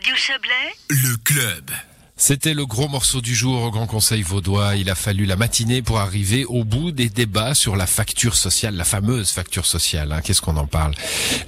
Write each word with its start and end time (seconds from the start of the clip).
Radio 0.00 0.16
Chablais, 0.16 0.72
le 0.88 1.16
club. 1.24 1.70
C'était 2.16 2.54
le 2.54 2.64
gros 2.64 2.88
morceau 2.88 3.20
du 3.20 3.34
jour 3.34 3.60
au 3.60 3.70
Grand 3.70 3.86
Conseil 3.86 4.22
vaudois. 4.22 4.76
Il 4.76 4.88
a 4.88 4.94
fallu 4.94 5.26
la 5.26 5.36
matinée 5.36 5.82
pour 5.82 5.98
arriver 5.98 6.46
au 6.46 6.64
bout 6.64 6.90
des 6.90 7.10
débats 7.10 7.54
sur 7.54 7.76
la 7.76 7.86
facture 7.86 8.34
sociale, 8.34 8.76
la 8.76 8.86
fameuse 8.86 9.30
facture 9.30 9.66
sociale. 9.66 10.12
Hein. 10.12 10.22
Qu'est-ce 10.22 10.40
qu'on 10.40 10.56
en 10.56 10.66
parle? 10.66 10.94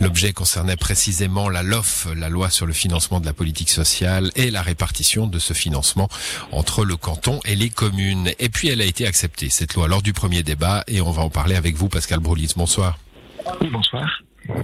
L'objet 0.00 0.34
concernait 0.34 0.76
précisément 0.76 1.48
la 1.48 1.62
LOF, 1.62 2.08
la 2.14 2.28
loi 2.28 2.50
sur 2.50 2.66
le 2.66 2.74
financement 2.74 3.20
de 3.20 3.26
la 3.26 3.32
politique 3.32 3.70
sociale, 3.70 4.30
et 4.36 4.50
la 4.50 4.60
répartition 4.60 5.26
de 5.26 5.38
ce 5.38 5.54
financement 5.54 6.10
entre 6.50 6.84
le 6.84 6.98
canton 6.98 7.40
et 7.46 7.56
les 7.56 7.70
communes. 7.70 8.32
Et 8.38 8.50
puis 8.50 8.68
elle 8.68 8.82
a 8.82 8.86
été 8.86 9.06
acceptée, 9.06 9.48
cette 9.48 9.72
loi, 9.72 9.88
lors 9.88 10.02
du 10.02 10.12
premier 10.12 10.42
débat, 10.42 10.84
et 10.88 11.00
on 11.00 11.10
va 11.10 11.22
en 11.22 11.30
parler 11.30 11.54
avec 11.54 11.74
vous, 11.76 11.88
Pascal 11.88 12.18
Broulis. 12.18 12.52
Bonsoir. 12.54 12.98
Oui, 13.62 13.70
bonsoir. 13.70 14.06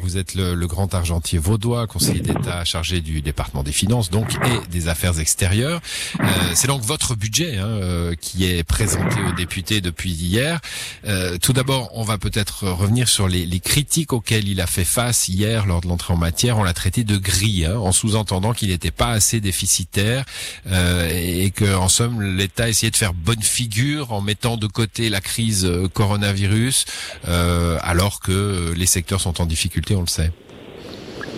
Vous 0.03 0.17
êtes 0.17 0.35
le, 0.35 0.67
grand 0.67 0.93
argentier 0.95 1.39
vaudois, 1.39 1.87
conseiller 1.87 2.21
d'État 2.21 2.65
chargé 2.65 3.01
du 3.01 3.23
département 3.23 3.63
des 3.63 3.73
finances 3.73 4.11
donc 4.11 4.35
et 4.35 4.69
des 4.71 4.89
affaires 4.89 5.19
extérieures. 5.19 5.81
Euh, 6.21 6.25
c'est 6.55 6.67
donc 6.67 6.83
votre 6.83 7.15
budget 7.15 7.57
hein, 7.57 7.67
euh, 7.67 8.15
qui 8.21 8.45
est 8.45 8.65
présenté 8.65 9.17
aux 9.29 9.33
députés 9.33 9.81
depuis 9.81 10.11
hier. 10.11 10.61
Euh, 11.07 11.39
tout 11.39 11.53
d'abord, 11.53 11.91
on 11.95 12.03
va 12.03 12.19
peut-être 12.19 12.69
revenir 12.69 13.09
sur 13.09 13.29
les, 13.29 13.47
les, 13.47 13.61
critiques 13.61 14.13
auxquelles 14.13 14.49
il 14.49 14.61
a 14.61 14.67
fait 14.67 14.85
face 14.85 15.29
hier 15.29 15.67
lors 15.67 15.81
de 15.81 15.89
l'entrée 15.89 16.13
en 16.13 16.19
matière. 16.19 16.59
On 16.59 16.65
l'a 16.65 16.75
traité 16.75 17.05
de 17.05 17.17
gris, 17.17 17.65
hein, 17.65 17.77
en 17.77 17.93
sous-entendant 17.93 18.53
qu'il 18.53 18.71
n'était 18.71 18.91
pas 18.91 19.11
assez 19.11 19.41
déficitaire 19.41 20.25
et 20.71 21.51
que, 21.51 21.75
en 21.77 21.89
somme, 21.89 22.23
l'État 22.23 22.69
essayait 22.69 22.91
de 22.91 22.97
faire 22.97 23.15
bonne 23.15 23.43
figure 23.43 24.13
en 24.13 24.21
mettant 24.21 24.57
de 24.57 24.67
côté 24.67 25.09
la 25.09 25.21
crise 25.21 25.71
coronavirus, 25.95 26.85
alors 27.25 28.21
que 28.21 28.73
les 28.77 28.87
secteurs 28.87 29.21
sont 29.21 29.41
en 29.41 29.47
difficulté 29.47 29.68
on 29.97 30.01
le 30.01 30.07
sait 30.07 30.33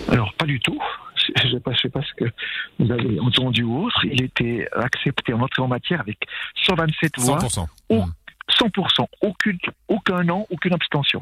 Alors, 0.09 0.33
pas 0.33 0.45
du 0.45 0.59
tout. 0.59 0.79
Je 1.37 1.47
ne 1.47 1.51
sais, 1.53 1.59
pas, 1.59 1.75
sais 1.75 1.89
pas 1.89 2.01
ce 2.01 2.13
que 2.25 2.31
vous 2.79 2.91
avez 2.91 3.19
entendu 3.19 3.63
ou 3.63 3.85
autre. 3.85 4.05
Il 4.05 4.23
était 4.23 4.67
accepté 4.75 5.33
en 5.33 5.41
entrée 5.41 5.61
en 5.61 5.67
matière 5.67 6.01
avec 6.01 6.17
127 6.65 7.19
voix. 7.19 7.37
100%. 7.37 7.67
100%. 7.89 9.05
Aucune, 9.21 9.57
aucun 9.87 10.23
nom, 10.23 10.45
aucune 10.49 10.73
abstention. 10.73 11.21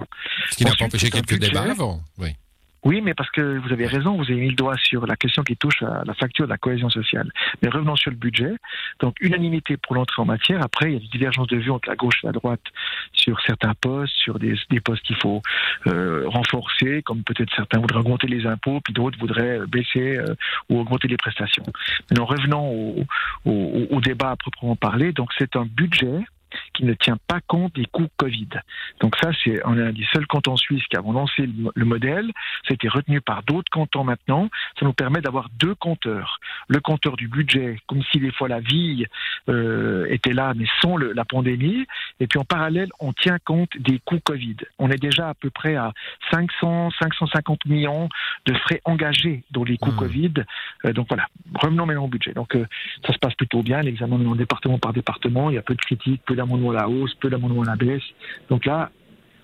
Ce 0.50 0.56
qui 0.56 0.66
n'a 0.66 0.72
pas 0.76 0.86
empêché 0.86 1.10
quelques 1.10 1.38
débats 1.38 1.72
avant. 1.72 2.02
Oui. 2.18 2.30
Oui, 2.84 3.02
mais 3.02 3.14
parce 3.14 3.30
que 3.32 3.58
vous 3.58 3.72
avez 3.74 3.88
raison, 3.88 4.16
vous 4.16 4.24
avez 4.24 4.40
mis 4.40 4.50
le 4.50 4.56
doigt 4.56 4.78
sur 4.78 5.06
la 5.06 5.16
question 5.16 5.44
qui 5.44 5.58
touche 5.58 5.84
à 5.84 6.04
la 6.06 6.14
facture 6.14 6.46
de 6.46 6.50
la 6.50 6.58
cohésion 6.58 6.90
sociale. 6.90 7.32
Mais 7.62 7.70
revenons 7.70 7.96
sur 7.96 8.12
le 8.12 8.18
budget. 8.18 8.54
Donc, 9.00 9.16
unanimité 9.20 9.78
pour 9.78 9.96
l'entrée 9.96 10.22
en 10.22 10.26
matière. 10.26 10.62
Après, 10.64 10.92
il 10.92 10.94
y 10.94 10.98
a 10.98 11.00
des 11.00 11.08
divergences 11.08 11.48
de 11.48 11.58
vues 11.58 11.72
entre 11.72 11.90
la 11.90 11.96
gauche 11.96 12.24
et 12.24 12.28
la 12.28 12.34
droite 12.34 12.62
sur 13.12 13.40
certains 13.42 13.74
postes, 13.74 14.14
sur 14.16 14.40
des, 14.40 14.56
postes 14.84 15.04
qu'il 15.04 15.18
faut 15.18 15.42
euh, 15.88 16.24
renforcer, 16.28 17.02
comme 17.04 17.24
peut-être 17.24 17.54
certains 17.56 17.80
voudraient 17.80 18.00
augmenter 18.00 18.28
les 18.28 18.46
impôts, 18.46 18.80
puis 18.82 18.94
d'autres 18.94 19.20
voudraient 19.20 19.60
baisser 19.68 20.18
euh, 20.18 20.36
ou 20.70 20.80
augmenter 20.80 21.08
les 21.08 21.18
prestations. 21.18 21.66
Maintenant, 22.10 22.26
revenons 22.26 22.72
au, 22.72 23.06
au, 23.46 23.88
au 23.90 24.02
débat 24.02 24.32
à 24.32 24.36
proprement 24.36 24.76
parler. 24.76 25.12
Donc, 25.12 25.32
c'est 25.38 25.56
un 25.56 25.66
budget 25.66 26.24
qui 26.80 26.86
ne 26.86 26.94
tient 26.94 27.18
pas 27.28 27.42
compte 27.46 27.76
des 27.76 27.86
coûts 27.86 28.08
Covid. 28.16 28.48
Donc 29.02 29.18
ça, 29.22 29.32
c'est 29.44 29.60
on 29.66 29.78
est 29.78 29.82
un 29.82 29.92
des 29.92 30.08
seuls 30.14 30.26
cantons 30.28 30.56
suisses 30.56 30.86
qui 30.86 30.96
avons 30.96 31.12
lancé 31.12 31.46
le, 31.76 31.86
modèle. 31.86 32.32
C'était 32.68 32.88
retenu 32.88 33.20
par 33.20 33.44
d'autres 33.44 33.70
cantons 33.70 34.06
maintenant. 34.06 34.50
Ça 34.80 34.86
nous 34.86 34.94
permet 34.94 35.20
d'avoir 35.20 35.50
deux 35.60 35.76
compteurs. 35.76 36.40
Le 36.70 36.80
compteur 36.80 37.18
du 37.18 37.28
budget, 37.28 37.80
comme 37.88 38.02
si 38.12 38.20
des 38.20 38.32
fois 38.32 38.48
la 38.48 38.62
vie 38.62 39.06
euh, 39.50 40.06
était 40.10 40.32
là, 40.32 40.54
mais 40.56 40.68
sans 40.82 40.96
le, 40.96 41.12
la 41.12 41.26
pandémie. 41.26 41.86
Et 42.22 42.28
puis 42.28 42.40
en 42.40 42.46
parallèle, 42.46 42.90
on 43.02 43.12
tient 43.12 43.40
compte 43.44 43.72
des 43.78 44.00
coûts 44.00 44.22
Covid. 44.24 44.58
On 44.78 44.90
est 44.90 45.02
déjà 45.02 45.30
à 45.30 45.34
peu 45.34 45.50
près 45.50 45.76
à 45.76 45.92
500, 46.32 46.92
550 46.98 47.66
millions 47.66 48.08
de 48.46 48.54
frais 48.54 48.80
engagés 48.86 49.44
dans 49.52 49.66
les 49.66 49.78
coûts 49.78 49.92
mmh. 49.92 49.98
Covid. 49.98 50.34
Euh, 50.86 50.94
donc 50.94 51.08
voilà, 51.10 51.28
revenons 51.56 51.86
maintenant 51.86 52.06
au 52.06 52.10
budget. 52.10 52.32
Donc 52.32 52.56
euh, 52.56 52.66
ça 53.06 53.12
se 53.12 53.20
passe 53.20 53.34
plutôt 53.34 53.64
bien. 53.64 53.82
L'examen 53.82 54.18
département 54.36 54.78
par 54.78 54.94
département, 54.94 55.50
il 55.50 55.56
y 55.56 55.58
a 55.58 55.62
peu 55.62 55.76
de 55.76 55.82
critiques, 55.82 56.22
peu 56.26 56.36
d'amendements 56.36 56.69
la 56.74 56.90
hausse, 56.90 57.14
peu 57.16 57.30
d'amendements 57.30 57.64
à 57.64 57.68
la 57.68 57.76
baisse. 57.76 58.04
Donc 58.50 58.66
là, 58.66 58.92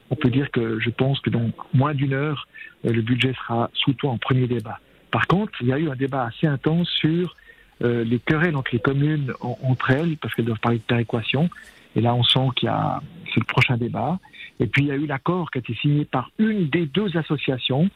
on 0.10 0.16
peut 0.16 0.30
dire 0.30 0.52
que 0.52 0.80
je 0.80 0.90
pense 0.90 1.20
que 1.20 1.30
dans 1.30 1.50
moins 1.74 1.94
d'une 1.94 2.14
heure, 2.14 2.48
euh, 2.86 2.92
le 2.92 3.02
budget 3.02 3.34
sera 3.34 3.70
toi 3.98 4.12
en 4.12 4.18
premier 4.18 4.48
débat. 4.48 4.80
Par 5.12 5.28
contre, 5.28 5.54
il 5.62 5.68
y 5.68 5.74
a 5.74 5.80
eu 5.80 5.90
un 5.90 5.96
débat 5.96 6.26
assez 6.26 6.48
intense 6.48 6.90
sur 6.90 7.36
euh, 7.84 8.04
les 8.04 8.20
querelles 8.20 8.56
entre 8.56 8.72
les 8.74 8.80
communes 8.80 9.34
entre 9.42 9.92
elles, 9.92 10.18
parce 10.18 10.34
qu'elles 10.34 10.46
doivent 10.46 10.60
parler 10.60 10.78
de 10.78 10.84
péréquation. 10.84 11.50
Et 11.96 12.02
là, 12.02 12.14
on 12.16 12.24
sent 12.24 12.48
qu'il 12.56 12.68
y 12.68 12.72
a, 12.72 13.02
c'est 13.34 13.40
le 13.40 13.46
prochain 13.46 13.78
débat. 13.78 14.20
Et 14.60 14.68
puis 14.68 14.84
il 14.84 14.88
y 14.88 14.92
a 14.92 14.96
eu 14.96 15.06
l'accord 15.06 15.52
qui 15.52 15.58
a 15.58 15.60
été 15.60 15.76
signé 15.82 16.06
par 16.06 16.32
une 16.40 16.70
des 16.70 16.86
deux 16.86 17.18
associations 17.18 17.90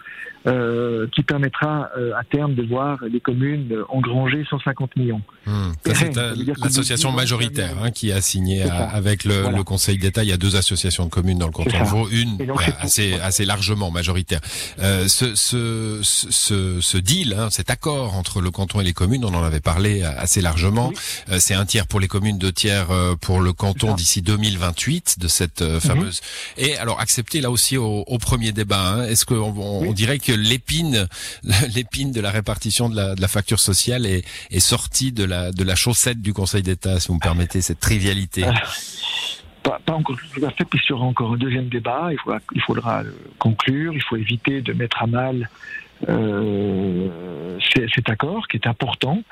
euh, 0.45 1.07
qui 1.15 1.23
permettra 1.23 1.89
euh, 1.97 2.11
à 2.19 2.25
terme 2.25 2.53
de 2.53 2.63
voir 2.63 2.99
les 3.09 3.21
communes 3.21 3.73
engranger 3.87 4.45
150 4.49 4.97
millions. 4.97 5.21
Hmm. 5.45 5.71
C'est 5.85 6.13
l'association 6.61 7.13
majoritaire 7.13 7.75
hein, 7.81 7.91
qui 7.91 8.11
a 8.11 8.19
signé 8.19 8.63
avec 8.63 9.23
le, 9.23 9.55
le 9.55 9.63
Conseil 9.63 9.97
d'État. 9.97 10.23
Il 10.23 10.29
y 10.29 10.33
a 10.33 10.37
deux 10.37 10.57
associations 10.57 11.05
de 11.05 11.09
communes 11.09 11.39
dans 11.39 11.45
le 11.45 11.53
canton 11.53 11.79
de 11.79 11.85
Vaud, 11.85 12.09
une 12.11 12.37
assez, 12.81 13.13
assez 13.21 13.45
largement 13.45 13.91
majoritaire. 13.91 14.41
Euh, 14.79 15.07
ce, 15.07 15.35
ce, 15.35 15.99
ce, 16.03 16.81
ce, 16.81 16.97
deal, 16.97 17.35
hein, 17.37 17.49
cet 17.49 17.69
accord 17.69 18.15
entre 18.15 18.41
le 18.41 18.51
canton 18.51 18.81
et 18.81 18.83
les 18.83 18.93
communes, 18.93 19.25
on 19.25 19.33
en 19.33 19.43
avait 19.43 19.59
parlé 19.59 20.03
assez 20.03 20.41
largement. 20.41 20.91
Euh, 21.29 21.37
c'est 21.39 21.53
un 21.53 21.65
tiers 21.65 21.87
pour 21.87 21.99
les 21.99 22.07
communes, 22.07 22.37
deux 22.37 22.51
tiers 22.51 22.91
euh, 22.91 23.15
pour 23.15 23.41
le 23.41 23.53
canton 23.53 23.88
d'ici 23.93 24.21
2028 24.21 25.19
de 25.19 25.27
cette 25.27 25.61
mhm. 25.61 25.79
fameuse 25.79 26.21
et 26.57 26.77
alors 26.77 26.99
accepter 26.99 27.41
là 27.41 27.51
aussi 27.51 27.77
au, 27.77 28.03
premier 28.19 28.51
débat. 28.51 28.81
Hein, 28.81 29.03
Est-ce 29.05 29.25
qu'on 29.25 29.53
on, 29.57 29.93
dirait 29.93 30.19
que 30.19 30.31
l'épine, 30.31 31.07
l'épine 31.75 32.11
de 32.11 32.21
la 32.21 32.31
répartition 32.31 32.89
de 32.89 32.95
la, 32.95 33.15
de 33.15 33.21
la 33.21 33.27
facture 33.27 33.59
sociale 33.59 34.05
est, 34.05 34.23
est, 34.51 34.59
sortie 34.59 35.11
de 35.11 35.23
la 35.23 35.51
de 35.51 35.63
la 35.63 35.75
chaussette 35.75 36.21
du 36.21 36.33
Conseil 36.33 36.63
d'État, 36.63 36.99
si 36.99 37.07
vous 37.07 37.15
me 37.15 37.19
permettez 37.19 37.61
cette 37.61 37.79
trivialité? 37.79 38.43
Ah. 38.45 38.53
Pas, 39.63 39.79
pas, 39.85 39.93
encore 39.93 40.15
tout 40.33 40.45
à 40.45 40.51
fait, 40.51 40.65
y 40.89 40.93
aura 40.93 41.05
encore 41.05 41.33
un 41.33 41.37
deuxième 41.37 41.67
débat, 41.67 42.09
il 42.11 42.17
faudra, 42.19 42.39
il 42.55 42.61
faudra 42.61 43.03
conclure, 43.39 43.93
il 43.93 44.01
faut 44.01 44.15
éviter 44.15 44.61
de 44.61 44.71
mettre 44.71 45.03
à 45.03 45.07
mal 45.07 45.35
euh, 45.43 45.47
cet 47.95 48.09
accord 48.09 48.47
qui 48.47 48.57
est 48.57 48.67
important. 48.67 49.23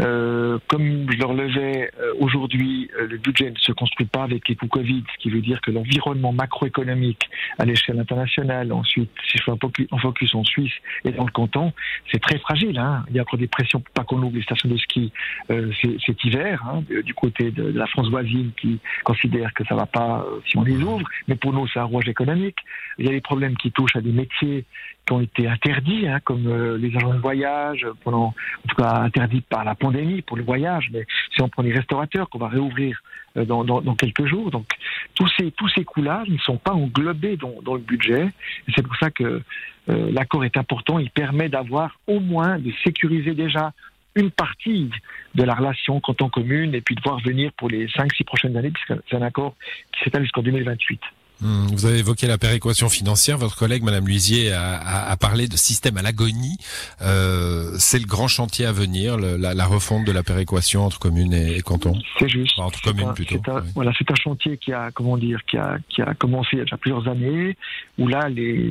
Euh, 0.00 0.58
comme 0.68 1.10
je 1.10 1.18
le 1.18 1.26
relevais 1.26 1.90
euh, 1.98 2.12
aujourd'hui, 2.20 2.88
euh, 2.96 3.08
le 3.08 3.16
budget 3.18 3.50
ne 3.50 3.56
se 3.56 3.72
construit 3.72 4.06
pas 4.06 4.22
avec 4.22 4.48
les 4.48 4.54
coûts 4.54 4.68
Covid, 4.68 5.02
ce 5.12 5.18
qui 5.18 5.28
veut 5.28 5.40
dire 5.40 5.60
que 5.60 5.72
l'environnement 5.72 6.32
macroéconomique 6.32 7.28
à 7.58 7.64
l'échelle 7.64 7.98
internationale, 7.98 8.72
ensuite, 8.72 9.10
si 9.28 9.38
je 9.38 9.42
fais 9.42 9.50
un 9.50 9.98
focus 9.98 10.34
en 10.36 10.44
Suisse 10.44 10.72
et 11.04 11.10
dans 11.10 11.24
le 11.24 11.32
canton, 11.32 11.72
c'est 12.12 12.20
très 12.20 12.38
fragile. 12.38 12.78
Hein. 12.78 13.04
Il 13.08 13.16
y 13.16 13.18
a 13.18 13.22
encore 13.22 13.40
des 13.40 13.48
pressions, 13.48 13.82
pas 13.94 14.04
qu'on 14.04 14.22
ouvre 14.22 14.36
les 14.36 14.42
stations 14.42 14.68
de 14.68 14.76
ski 14.76 15.12
euh, 15.50 15.72
cet 16.06 16.24
hiver, 16.24 16.64
hein, 16.68 16.84
du 17.02 17.14
côté 17.14 17.50
de, 17.50 17.64
la 17.64 17.86
France 17.86 18.08
voisine 18.08 18.52
qui 18.60 18.78
considère 19.02 19.52
que 19.52 19.64
ça 19.64 19.74
va 19.74 19.86
pas 19.86 20.24
si 20.46 20.56
on 20.56 20.62
les 20.62 20.76
ouvre, 20.76 21.06
mais 21.26 21.34
pour 21.34 21.52
nous, 21.52 21.66
c'est 21.68 21.80
un 21.80 21.84
rouage 21.84 22.08
économique. 22.08 22.58
Il 22.98 23.06
y 23.06 23.08
a 23.08 23.12
des 23.12 23.20
problèmes 23.20 23.56
qui 23.56 23.72
touchent 23.72 23.96
à 23.96 24.00
des 24.00 24.12
métiers 24.12 24.64
qui 25.08 25.12
ont 25.14 25.20
été 25.22 25.48
interdits, 25.48 26.06
hein, 26.06 26.20
comme 26.22 26.76
les 26.76 26.94
agents 26.94 27.14
de 27.14 27.20
voyage, 27.20 27.86
pendant, 28.04 28.26
en 28.26 28.68
tout 28.68 28.76
cas 28.76 28.96
interdits 29.00 29.40
par 29.40 29.64
la 29.64 29.74
pandémie 29.74 30.20
pour 30.20 30.36
le 30.36 30.42
voyage, 30.44 30.90
mais 30.92 31.06
si 31.34 31.40
on 31.40 31.48
prend 31.48 31.62
les 31.62 31.72
restaurateurs 31.72 32.28
qu'on 32.28 32.38
va 32.38 32.48
réouvrir 32.48 33.02
euh, 33.38 33.46
dans, 33.46 33.94
quelques 33.94 34.26
jours, 34.26 34.50
donc 34.50 34.66
tous 35.14 35.28
ces 35.38 35.50
tous 35.52 35.68
ces 35.70 35.84
coûts-là 35.84 36.24
ne 36.28 36.36
sont 36.38 36.58
pas 36.58 36.72
englobés 36.72 37.36
dans, 37.36 37.74
le 37.74 37.80
budget. 37.80 38.28
Et 38.66 38.72
c'est 38.76 38.82
pour 38.82 38.96
ça 38.96 39.10
que 39.10 39.42
euh, 39.88 40.10
l'accord 40.12 40.44
est 40.44 40.58
important. 40.58 40.98
Il 40.98 41.10
permet 41.10 41.48
d'avoir 41.48 41.98
au 42.06 42.20
moins 42.20 42.58
de 42.58 42.70
sécuriser 42.84 43.32
déjà 43.32 43.72
une 44.14 44.30
partie 44.30 44.90
de 45.34 45.42
la 45.42 45.54
relation 45.54 46.00
canton 46.00 46.28
commune 46.28 46.74
et 46.74 46.82
puis 46.82 46.94
de 46.94 47.00
voir 47.02 47.20
venir 47.20 47.50
pour 47.52 47.70
les 47.70 47.86
5-6 47.86 48.24
prochaines 48.24 48.56
années, 48.56 48.70
puisque 48.70 49.00
c'est 49.08 49.16
un 49.16 49.22
accord 49.22 49.54
qui 49.92 50.04
s'étale 50.04 50.22
jusqu'en 50.22 50.42
2028. 50.42 51.00
Hmm, 51.40 51.66
vous 51.68 51.86
avez 51.86 51.98
évoqué 51.98 52.26
la 52.26 52.36
péréquation 52.36 52.88
financière. 52.88 53.38
Votre 53.38 53.56
collègue, 53.56 53.82
Madame 53.84 54.06
Luisier, 54.06 54.52
a, 54.52 55.16
parlé 55.20 55.46
de 55.46 55.56
système 55.56 55.96
à 55.96 56.02
l'agonie. 56.02 56.56
Euh, 57.00 57.74
c'est 57.78 57.98
le 57.98 58.06
grand 58.06 58.28
chantier 58.28 58.66
à 58.66 58.72
venir, 58.72 59.16
la, 59.16 59.66
refonte 59.66 60.04
de 60.04 60.12
la 60.12 60.22
péréquation 60.22 60.84
entre 60.84 60.98
communes 60.98 61.34
et, 61.34 61.60
cantons. 61.60 61.94
C'est 62.18 62.28
juste. 62.28 62.58
entre 62.58 62.80
communes 62.82 63.12
plutôt. 63.14 63.40
Voilà, 63.74 63.92
c'est 63.96 64.10
un 64.10 64.14
chantier 64.16 64.56
qui 64.56 64.72
a, 64.72 64.90
comment 64.90 65.16
dire, 65.16 65.40
qui 65.46 65.56
a, 65.56 65.78
qui 65.88 66.02
a 66.02 66.14
commencé 66.14 66.50
il 66.54 66.58
y 66.58 66.60
a 66.62 66.64
déjà 66.64 66.76
plusieurs 66.76 67.06
années. 67.08 67.56
Où 67.98 68.06
là, 68.06 68.28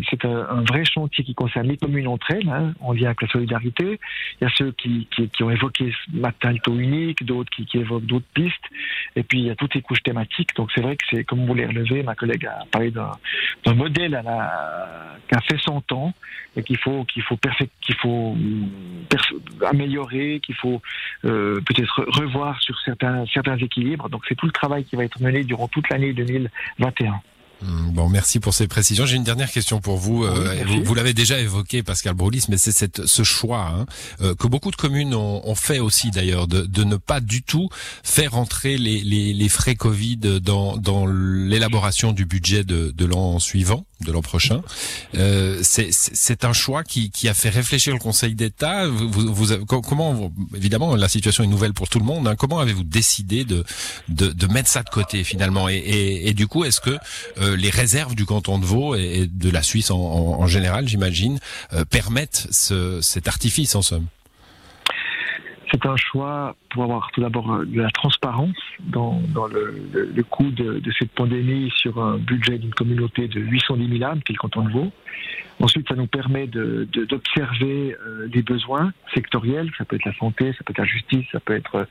c'est 0.09 0.25
un, 0.25 0.63
vrai 0.67 0.83
chantier 0.85 1.23
qui 1.23 1.33
concerne 1.33 1.67
les 1.67 1.77
communes 1.77 2.07
entre 2.07 2.31
elles, 2.31 2.49
hein, 2.49 2.73
en 2.81 2.93
lien 2.93 3.07
avec 3.07 3.21
la 3.21 3.27
solidarité. 3.29 3.99
Il 4.39 4.43
y 4.43 4.47
a 4.47 4.51
ceux 4.57 4.71
qui, 4.71 5.07
qui, 5.11 5.43
ont 5.43 5.49
évoqué 5.49 5.91
ce 5.91 6.17
matin 6.17 6.51
le 6.51 6.59
taux 6.59 6.75
unique, 6.75 7.25
d'autres 7.25 7.49
qui, 7.55 7.65
qui 7.65 7.77
évoquent 7.77 8.05
d'autres 8.05 8.25
pistes. 8.33 8.55
Et 9.15 9.23
puis 9.23 9.39
il 9.39 9.45
y 9.45 9.49
a 9.49 9.55
toutes 9.55 9.75
les 9.75 9.81
couches 9.81 10.03
thématiques. 10.03 10.55
Donc 10.55 10.69
c'est 10.73 10.81
vrai 10.81 10.95
que 10.95 11.03
c'est, 11.09 11.23
comme 11.23 11.45
vous 11.45 11.53
l'avez 11.53 11.67
relevé, 11.67 12.03
ma 12.03 12.15
collègue 12.15 12.45
a 12.45 12.56
parler 12.71 12.91
d'un 12.91 13.73
modèle 13.73 14.21
qui 15.27 15.35
a 15.35 15.41
fait 15.41 15.57
son 15.59 15.81
temps 15.81 16.13
et 16.55 16.63
qu'il 16.63 16.77
faut 16.77 17.03
qu'il 17.05 17.23
faut 17.23 17.37
qu'il 17.81 17.95
faut 17.95 18.35
améliorer, 19.65 20.39
qu'il 20.43 20.55
faut 20.55 20.81
euh, 21.25 21.61
peut-être 21.61 22.03
revoir 22.07 22.59
sur 22.61 22.79
certains 22.81 23.25
certains 23.27 23.57
équilibres. 23.57 24.09
Donc 24.09 24.23
c'est 24.27 24.35
tout 24.35 24.47
le 24.47 24.51
travail 24.51 24.83
qui 24.83 24.95
va 24.95 25.03
être 25.03 25.21
mené 25.21 25.43
durant 25.43 25.67
toute 25.67 25.89
l'année 25.89 26.13
2021. 26.13 27.21
Hmm, 27.61 27.89
bon, 27.91 28.07
merci 28.07 28.39
pour 28.39 28.53
ces 28.53 28.67
précisions. 28.67 29.05
J'ai 29.05 29.15
une 29.15 29.23
dernière 29.23 29.51
question 29.51 29.79
pour 29.81 29.97
vous. 29.97 30.23
Euh, 30.25 30.63
vous, 30.83 30.93
l'avez 30.93 31.13
déjà 31.13 31.39
évoqué, 31.39 31.81
Pascal 31.81 32.13
Broulis, 32.13 32.45
mais 32.49 32.57
c'est 32.57 32.71
cette, 32.71 33.05
ce 33.05 33.23
choix 33.23 33.71
hein, 33.73 33.85
euh, 34.21 34.35
que 34.35 34.47
beaucoup 34.47 34.69
de 34.69 34.75
communes 34.75 35.15
ont, 35.15 35.41
ont 35.43 35.55
fait 35.55 35.79
aussi 35.79 36.11
d'ailleurs, 36.11 36.47
de, 36.47 36.61
de, 36.61 36.83
ne 36.83 36.97
pas 36.97 37.19
du 37.19 37.41
tout 37.41 37.69
faire 38.03 38.35
entrer 38.35 38.77
les, 38.77 39.01
les, 39.01 39.33
les 39.33 39.49
frais 39.49 39.75
Covid 39.75 40.17
dans, 40.17 40.77
dans 40.77 41.07
l'élaboration 41.07 42.11
du 42.11 42.25
budget 42.25 42.63
de, 42.63 42.91
de 42.91 43.05
l'an 43.05 43.39
suivant, 43.39 43.85
de 44.01 44.11
l'an 44.11 44.21
prochain. 44.21 44.61
Euh, 45.15 45.59
c'est 45.63 46.45
un 46.45 46.53
choix 46.53 46.83
qui, 46.83 47.09
qui, 47.09 47.27
a 47.27 47.33
fait 47.33 47.49
réfléchir 47.49 47.93
le 47.93 47.99
Conseil 47.99 48.35
d'État. 48.35 48.87
Vous, 48.87 49.33
vous, 49.33 49.65
comment, 49.65 50.31
évidemment, 50.55 50.95
la 50.95 51.09
situation 51.09 51.43
est 51.43 51.47
nouvelle 51.47 51.73
pour 51.73 51.89
tout 51.89 51.99
le 51.99 52.05
monde. 52.05 52.27
Hein. 52.27 52.35
comment 52.35 52.59
avez-vous 52.59 52.83
décidé 52.83 53.43
de, 53.43 53.63
de, 54.09 54.27
de, 54.27 54.47
mettre 54.47 54.69
ça 54.69 54.83
de 54.83 54.89
côté 54.89 55.23
finalement? 55.23 55.69
Et, 55.69 55.75
et, 55.75 56.29
et 56.29 56.33
du 56.33 56.47
coup, 56.47 56.63
est-ce 56.63 56.81
que 56.81 56.97
euh, 57.39 57.55
les 57.55 57.69
réserves 57.69 58.15
du 58.15 58.25
canton 58.25 58.59
de 58.59 58.65
Vaud 58.65 58.95
et, 58.95 59.27
de 59.27 59.49
la 59.49 59.63
Suisse 59.63 59.91
en, 59.91 60.47
général, 60.47 60.87
j'imagine, 60.87 61.39
euh, 61.73 61.85
permettent 61.85 62.47
cet 62.51 63.27
artifice 63.27 63.75
en 63.75 63.81
somme? 63.81 64.05
C'est 65.71 65.85
un 65.85 65.97
choix 65.97 66.55
pour 66.69 66.83
avoir 66.83 67.11
tout 67.11 67.21
d'abord 67.21 67.51
euh, 67.51 67.65
de 67.65 67.81
la 67.81 67.89
transparence 67.89 68.57
dans, 68.79 69.21
le, 69.51 70.23
coût 70.23 70.51
de, 70.51 70.81
cette 70.97 71.11
pandémie 71.11 71.71
sur 71.75 72.01
un 72.01 72.17
budget 72.17 72.57
d'une 72.57 72.73
communauté 72.73 73.27
de 73.27 73.39
810 73.39 73.99
000 73.99 74.09
âmes, 74.09 74.21
qui 74.23 74.31
est 74.31 74.35
le 74.35 74.39
canton 74.39 74.63
de 74.63 74.71
Vaud. 74.71 74.91
Ensuite, 75.59 75.87
ça 75.87 75.95
nous 75.95 76.05
permet 76.05 76.45
d'observer 76.45 77.95
euh, 78.05 78.27
les 78.31 78.43
besoins 78.43 78.93
sectoriels, 79.13 79.71
ça 79.77 79.85
peut 79.85 79.95
être 79.95 80.05
la 80.05 80.13
santé, 80.13 80.53
ça 80.53 80.63
peut 80.63 80.71
être 80.71 80.77
la 80.77 80.85
justice, 80.85 81.25
ça 81.31 81.39
peut 81.39 81.55
être 81.55 81.87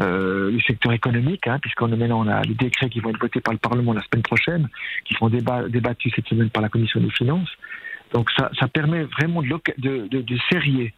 euh, 0.00 0.50
le 0.50 0.60
secteur 0.60 0.92
économique, 0.92 1.46
hein, 1.46 1.58
puisqu'on 1.60 1.88
maintenant 1.88 2.24
on 2.24 2.28
a 2.28 2.42
les 2.42 2.54
décrets 2.54 2.90
qui 2.90 3.00
vont 3.00 3.10
être 3.10 3.20
votés 3.20 3.40
par 3.40 3.54
le 3.54 3.58
Parlement 3.58 3.94
la 3.94 4.02
semaine 4.02 4.22
prochaine, 4.22 4.68
qui 5.04 5.14
seront 5.14 5.30
débattus 5.30 6.12
cette 6.14 6.28
semaine 6.28 6.50
par 6.50 6.62
la 6.62 6.68
Commission 6.68 7.00
des 7.00 7.10
finances. 7.10 7.50
Donc 8.12 8.30
ça, 8.36 8.50
ça 8.58 8.68
permet 8.68 9.04
vraiment 9.04 9.42
de, 9.42 9.48
de, 9.78 10.06
de, 10.08 10.20
de 10.20 10.38
serrer 10.50 10.92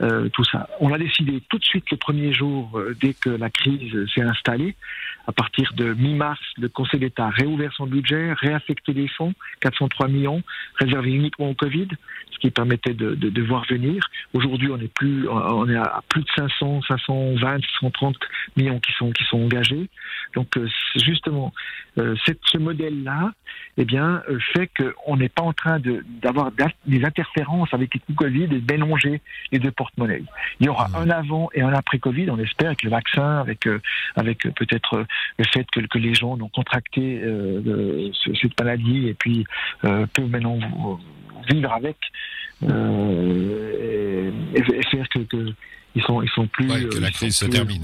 euh, 0.00 0.28
tout 0.30 0.44
ça. 0.44 0.68
On 0.80 0.92
a 0.92 0.98
décidé 0.98 1.42
tout 1.48 1.58
de 1.58 1.64
suite 1.64 1.90
le 1.90 1.96
premier 1.96 2.32
jour, 2.32 2.70
euh, 2.78 2.96
dès 3.00 3.14
que 3.14 3.30
la 3.30 3.50
crise 3.50 3.92
s'est 4.14 4.22
installée, 4.22 4.74
à 5.26 5.32
partir 5.32 5.72
de 5.74 5.94
mi-mars, 5.94 6.40
le 6.58 6.68
Conseil 6.68 7.00
d'État 7.00 7.26
a 7.26 7.30
réouvert 7.30 7.72
son 7.72 7.86
budget, 7.86 8.32
réaffecté 8.32 8.92
des 8.94 9.08
fonds, 9.08 9.34
403 9.60 10.08
millions, 10.08 10.42
réservés 10.76 11.12
uniquement 11.12 11.50
au 11.50 11.54
Covid, 11.54 11.88
ce 12.32 12.38
qui 12.38 12.50
permettait 12.50 12.94
de, 12.94 13.14
de, 13.14 13.28
de 13.28 13.42
voir 13.42 13.64
venir. 13.68 14.08
Aujourd'hui, 14.32 14.70
on 14.70 14.78
est 14.78 14.92
plus, 14.92 15.28
on 15.28 15.68
est 15.68 15.76
à 15.76 16.02
plus 16.08 16.22
de 16.22 16.28
500, 16.34 16.80
520, 16.88 17.60
130 17.80 18.16
millions 18.56 18.80
qui 18.80 18.92
sont 18.92 19.12
qui 19.12 19.24
sont 19.24 19.42
engagés. 19.42 19.88
Donc, 20.34 20.56
euh, 20.56 20.68
justement, 20.96 21.52
euh, 21.98 22.14
ce 22.44 22.58
modèle-là, 22.58 23.32
eh 23.76 23.84
bien, 23.84 24.22
euh, 24.28 24.38
fait 24.54 24.68
qu'on 24.78 25.16
n'est 25.16 25.28
pas 25.28 25.42
en 25.42 25.52
train 25.52 25.80
d'avoir 26.22 26.50
des 26.86 27.04
interférences 27.04 27.72
avec 27.72 27.94
les 27.94 28.00
coups 28.00 28.18
Covid 28.18 28.44
et 28.44 28.60
de 28.60 28.72
mélanger 28.72 29.20
les 29.50 29.58
deux 29.58 29.70
porte-monnaies. 29.70 30.24
Il 30.60 30.66
y 30.66 30.68
aura 30.68 30.88
mmh. 30.88 30.96
un 30.96 31.10
avant 31.10 31.48
et 31.54 31.62
un 31.62 31.72
après 31.72 31.98
Covid, 31.98 32.30
on 32.30 32.38
espère, 32.38 32.68
avec 32.68 32.82
le 32.82 32.90
vaccin, 32.90 33.38
avec 33.38 33.68
avec 34.16 34.42
peut-être 34.54 35.06
le 35.38 35.44
fait 35.52 35.66
que, 35.70 35.80
que 35.80 35.98
les 35.98 36.14
gens 36.14 36.38
ont 36.40 36.48
contracté 36.48 37.20
euh, 37.22 38.10
cette 38.40 38.58
maladie 38.58 39.08
et 39.08 39.14
puis 39.14 39.44
euh, 39.84 40.06
peuvent 40.06 40.30
maintenant 40.30 40.58
vivre 41.48 41.72
avec 41.72 41.96
euh, 42.62 43.91
faire 44.96 45.08
que, 45.08 45.18
ils 45.94 46.02
sont 46.02 46.22
ils 46.22 46.30
sont 46.30 46.46
plus 46.46 46.88
que 46.88 46.98
la 46.98 47.10
crise 47.10 47.36
se 47.36 47.46
termine 47.46 47.82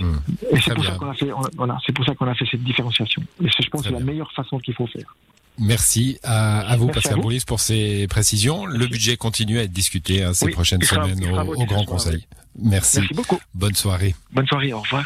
hum. 0.00 0.20
et 0.52 0.60
c'est 0.60 0.74
pour 0.74 0.84
ça 0.84 0.92
qu'on 0.92 1.10
a 1.10 1.14
fait 1.14 1.30
voilà 1.56 1.78
c'est 1.84 1.92
pour 1.92 2.04
ça 2.04 2.14
qu'on 2.14 2.28
a 2.28 2.34
fait 2.34 2.46
cette 2.50 2.62
différenciation 2.62 3.22
et 3.42 3.48
je 3.48 3.68
pense 3.70 3.82
que 3.82 3.88
c'est 3.88 3.94
la 3.94 4.00
meilleure 4.00 4.30
façon 4.32 4.58
qu'il 4.58 4.74
faut 4.74 4.86
faire 4.86 5.16
Merci 5.58 6.18
à, 6.24 6.76
vous, 6.76 6.88
Pascal 6.88 7.20
Boulis, 7.20 7.44
pour 7.46 7.60
ces 7.60 8.08
précisions. 8.08 8.66
Le 8.66 8.88
budget 8.88 9.16
continue 9.16 9.60
à 9.60 9.62
être 9.62 9.72
discuté 9.72 10.24
hein, 10.24 10.34
ces 10.34 10.48
prochaines 10.48 10.82
semaines 10.82 11.24
au, 11.32 11.64
Grand 11.64 11.84
Conseil. 11.84 12.26
Merci. 12.60 12.98
Merci 12.98 13.14
beaucoup. 13.14 13.38
Bonne 13.54 13.76
soirée. 13.76 14.16
Bonne 14.32 14.48
soirée, 14.48 14.72
au 14.72 14.80
revoir. 14.80 15.04